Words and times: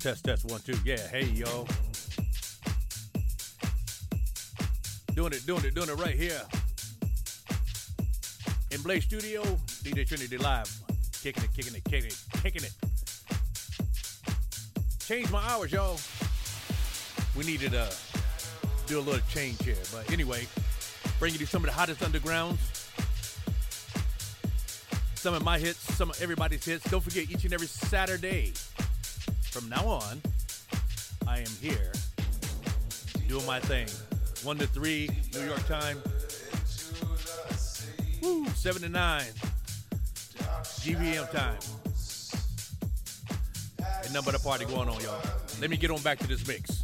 Test, 0.00 0.24
test, 0.24 0.46
one, 0.46 0.60
two. 0.62 0.74
Yeah, 0.82 0.96
hey, 1.08 1.24
yo. 1.24 1.66
Doing 5.14 5.34
it, 5.34 5.44
doing 5.44 5.62
it, 5.66 5.74
doing 5.74 5.90
it 5.90 5.98
right 5.98 6.14
here. 6.14 6.40
In 8.70 8.80
Blaze 8.80 9.04
Studio, 9.04 9.42
DJ 9.82 10.08
Trinity 10.08 10.38
Live. 10.38 10.74
Kicking 11.22 11.44
it, 11.44 11.50
kicking 11.54 11.74
it, 11.74 11.84
kicking 11.84 12.06
it, 12.06 12.18
kicking 12.42 12.64
it. 12.64 12.72
Change 15.00 15.30
my 15.30 15.42
hours, 15.42 15.70
y'all. 15.70 16.00
We 17.36 17.44
needed 17.44 17.72
to 17.72 17.92
do 18.86 19.00
a 19.00 19.02
little 19.02 19.20
change 19.28 19.62
here. 19.62 19.76
But 19.92 20.10
anyway, 20.10 20.46
bringing 21.18 21.40
you 21.40 21.46
some 21.46 21.62
of 21.62 21.66
the 21.66 21.74
hottest 21.74 22.00
undergrounds. 22.00 22.56
Some 25.14 25.34
of 25.34 25.44
my 25.44 25.58
hits, 25.58 25.80
some 25.94 26.08
of 26.08 26.22
everybody's 26.22 26.64
hits. 26.64 26.90
Don't 26.90 27.02
forget, 27.02 27.30
each 27.30 27.44
and 27.44 27.52
every 27.52 27.66
Saturday, 27.66 28.54
from 29.50 29.68
now 29.68 29.84
on, 29.84 30.22
I 31.26 31.40
am 31.40 31.46
here 31.60 31.92
doing 33.28 33.44
my 33.46 33.58
thing. 33.58 33.88
One 34.44 34.58
to 34.58 34.66
three, 34.66 35.10
New 35.34 35.44
York 35.44 35.66
time. 35.66 36.00
Woo, 38.22 38.46
seven 38.50 38.82
to 38.82 38.88
nine, 38.88 39.32
GVM 40.80 41.30
time. 41.32 41.58
Ain't 44.02 44.12
nothing 44.12 44.32
but 44.32 44.34
a 44.34 44.42
party 44.42 44.66
going 44.66 44.88
on, 44.88 45.00
y'all. 45.00 45.20
Let 45.60 45.70
me 45.70 45.76
get 45.76 45.90
on 45.90 46.00
back 46.02 46.18
to 46.20 46.28
this 46.28 46.46
mix. 46.46 46.79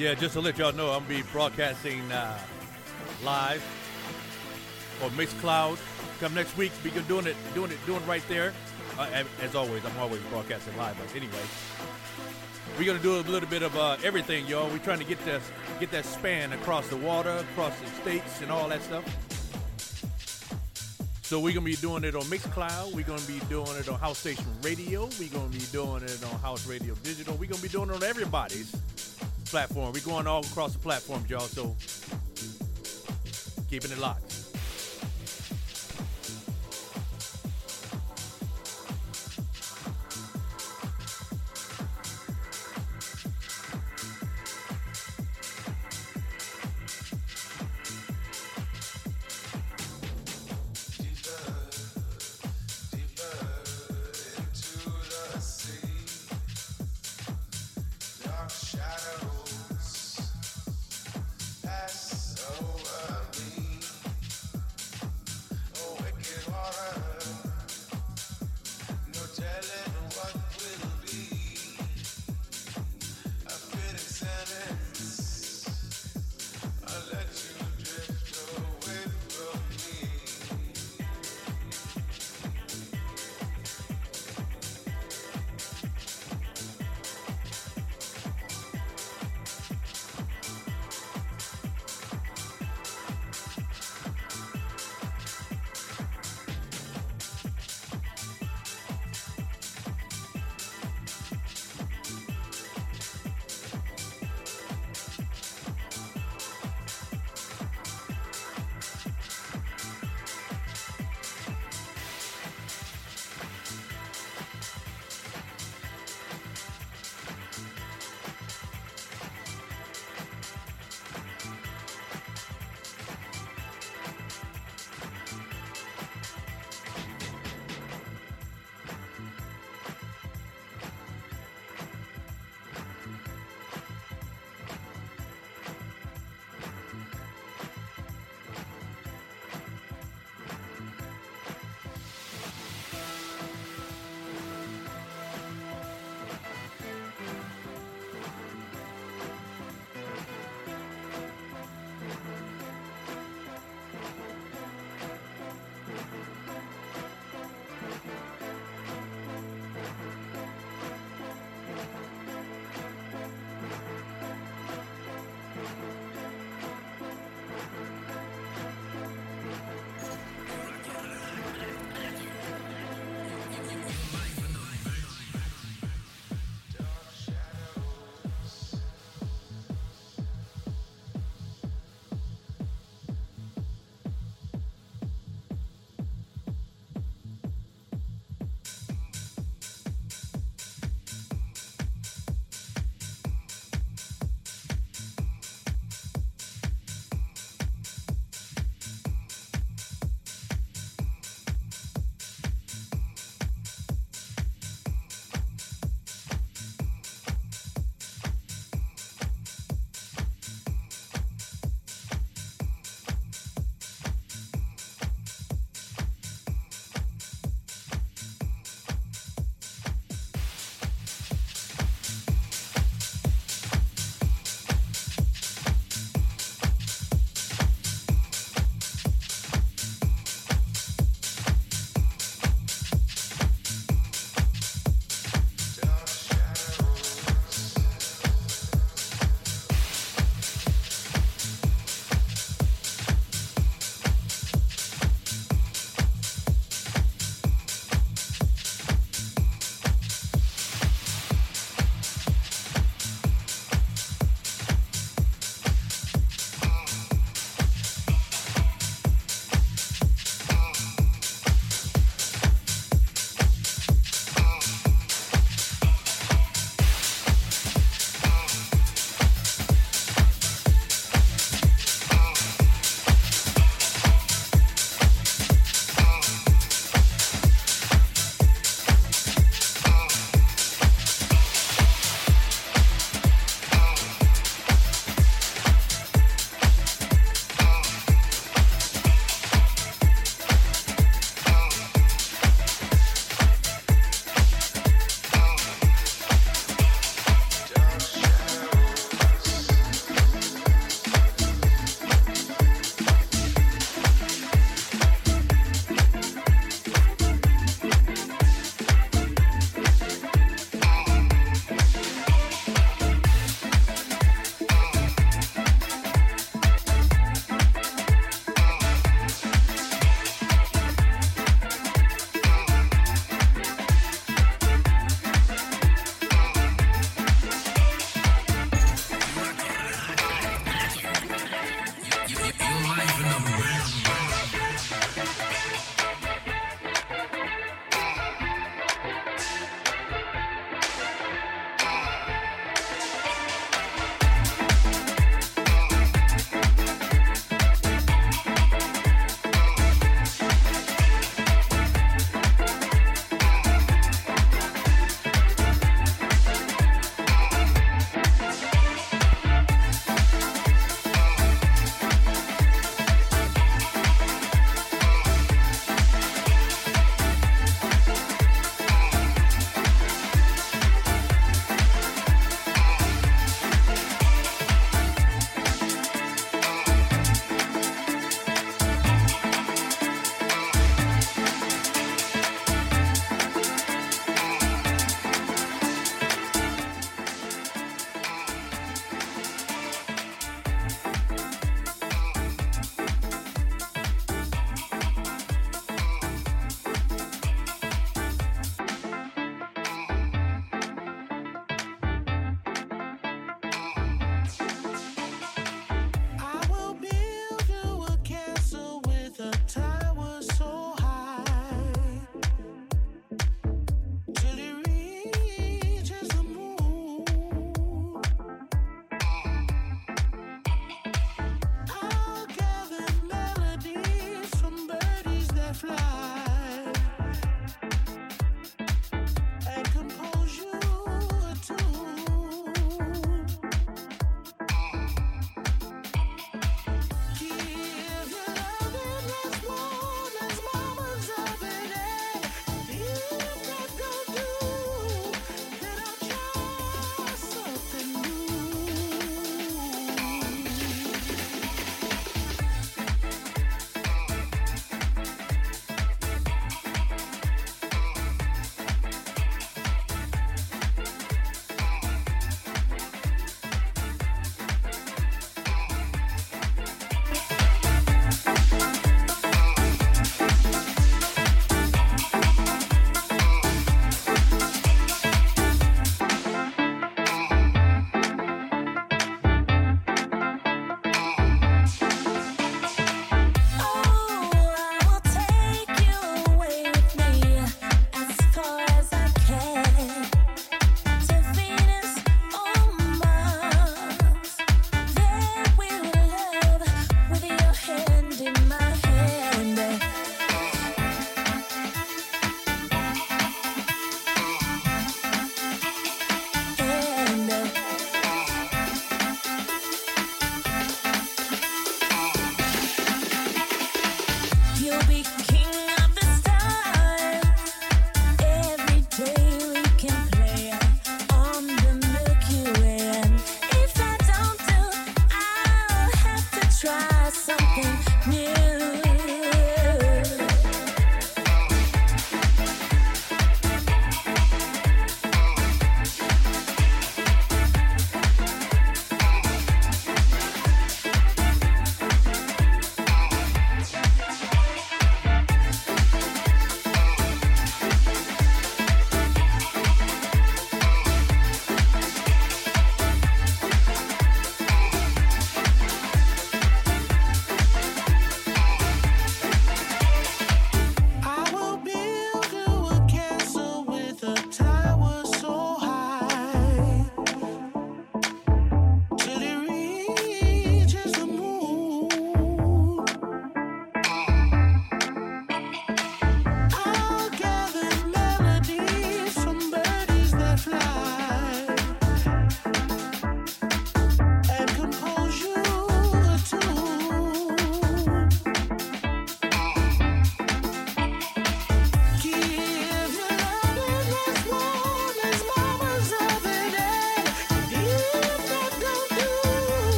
Yeah, 0.00 0.14
just 0.14 0.32
to 0.32 0.40
let 0.40 0.56
y'all 0.56 0.72
know, 0.72 0.92
I'm 0.92 1.02
gonna 1.02 1.16
be 1.16 1.22
broadcasting 1.30 2.10
uh, 2.10 2.38
live 3.22 3.62
on 5.04 5.10
Mixcloud. 5.10 5.78
Come 6.20 6.32
next 6.32 6.56
week, 6.56 6.72
be 6.82 6.88
doing 7.06 7.26
it, 7.26 7.36
doing 7.52 7.70
it, 7.70 7.76
doing 7.84 8.00
it 8.02 8.06
right 8.06 8.22
there. 8.26 8.54
Uh, 8.98 9.24
as 9.42 9.54
always, 9.54 9.84
I'm 9.84 9.98
always 9.98 10.22
broadcasting 10.30 10.74
live. 10.78 10.96
But 10.98 11.14
anyway, 11.14 11.44
we're 12.78 12.86
gonna 12.86 12.98
do 12.98 13.16
a 13.16 13.28
little 13.30 13.48
bit 13.50 13.60
of 13.60 13.76
uh, 13.76 13.98
everything, 14.02 14.46
y'all. 14.46 14.70
We're 14.70 14.78
trying 14.78 15.00
to 15.00 15.04
get 15.04 15.22
that 15.26 15.42
get 15.80 15.90
that 15.90 16.06
span 16.06 16.54
across 16.54 16.88
the 16.88 16.96
water, 16.96 17.44
across 17.52 17.78
the 17.78 17.86
states, 18.00 18.40
and 18.40 18.50
all 18.50 18.70
that 18.70 18.82
stuff. 18.82 19.04
So 21.20 21.40
we're 21.40 21.52
gonna 21.52 21.66
be 21.66 21.76
doing 21.76 22.04
it 22.04 22.14
on 22.14 22.22
Mixcloud. 22.22 22.94
We're 22.94 23.04
gonna 23.04 23.20
be 23.26 23.38
doing 23.50 23.76
it 23.78 23.86
on 23.86 23.98
House 23.98 24.16
Station 24.16 24.46
Radio. 24.62 25.10
We're 25.18 25.28
gonna 25.28 25.50
be 25.50 25.58
doing 25.72 26.04
it 26.04 26.24
on 26.24 26.40
House 26.40 26.66
Radio 26.66 26.94
Digital. 27.02 27.36
We're 27.36 27.50
gonna 27.50 27.60
be 27.60 27.68
doing 27.68 27.90
it 27.90 27.96
on 27.96 28.02
everybody's 28.02 28.74
platform. 29.50 29.92
We're 29.92 30.00
going 30.00 30.28
all 30.28 30.44
across 30.44 30.72
the 30.74 30.78
platforms, 30.78 31.28
y'all. 31.28 31.40
So 31.40 31.74
keeping 33.68 33.90
it 33.90 33.98
locked. 33.98 34.39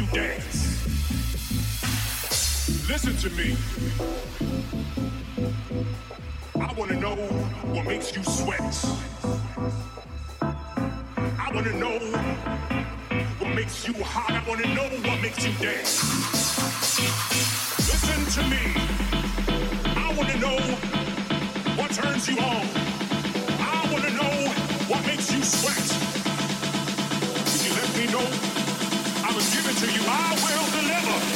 you 0.00 0.06
dance. 0.12 0.86
Listen 2.88 3.14
to 3.18 3.30
me. 3.36 3.56
I 6.58 6.72
want 6.72 6.90
to 6.90 6.96
know 6.96 7.16
what 7.74 7.86
makes 7.86 8.16
you 8.16 8.22
sweat. 8.24 8.60
I 10.40 11.50
want 11.52 11.66
to 11.66 11.74
know 11.74 11.98
what 13.38 13.54
makes 13.54 13.86
you 13.86 13.92
hot. 14.02 14.30
I 14.30 14.48
want 14.48 14.62
to 14.62 14.74
know 14.74 14.88
what 15.06 15.20
makes 15.20 15.44
you 15.44 15.52
dance. 15.54 16.02
Listen 17.78 18.24
to 18.36 18.48
me. 18.48 18.62
I 19.96 20.14
want 20.16 20.30
to 20.30 20.38
know 20.38 20.58
what 21.76 21.90
turns 21.90 22.26
you 22.26 22.38
on. 22.38 22.66
I 23.60 23.88
want 23.92 24.04
to 24.04 24.12
know 24.12 24.48
what 24.88 25.06
makes 25.06 25.30
you 25.30 25.42
sweat. 25.42 25.88
Can 27.50 27.66
you 27.66 27.72
let 27.74 27.96
me 27.98 28.06
know? 28.12 28.49
to 29.80 29.86
you. 29.86 30.02
I 30.06 30.34
will 30.44 30.70
deliver. 30.72 31.29